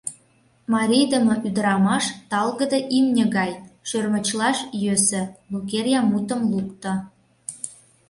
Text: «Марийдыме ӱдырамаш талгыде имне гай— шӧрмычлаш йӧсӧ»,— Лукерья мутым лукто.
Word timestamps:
«Марийдыме 0.73 1.35
ӱдырамаш 1.47 2.05
талгыде 2.31 2.79
имне 2.97 3.25
гай— 3.37 3.51
шӧрмычлаш 3.87 4.57
йӧсӧ»,— 4.83 5.23
Лукерья 5.51 6.01
мутым 6.11 6.41
лукто. 6.51 6.93